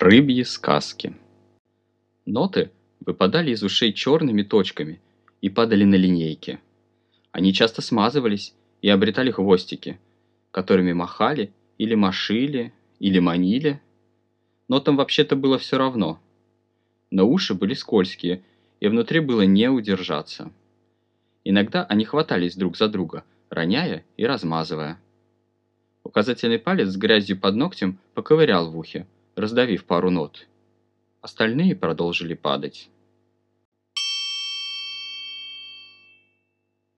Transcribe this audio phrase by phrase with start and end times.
[0.00, 1.14] Рыбьи сказки.
[2.24, 2.70] Ноты
[3.04, 4.98] выпадали из ушей черными точками
[5.42, 6.58] и падали на линейки.
[7.32, 10.00] Они часто смазывались и обретали хвостики,
[10.52, 13.78] которыми махали или машили, или манили.
[14.68, 16.18] Нотам вообще-то было все равно.
[17.10, 18.42] Но уши были скользкие,
[18.80, 20.50] и внутри было не удержаться.
[21.44, 24.98] Иногда они хватались друг за друга, роняя и размазывая.
[26.04, 30.46] Указательный палец с грязью под ногтем поковырял в ухе, раздавив пару нот.
[31.20, 32.90] Остальные продолжили падать.